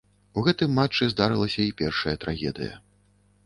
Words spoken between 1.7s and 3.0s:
першая трагедыя.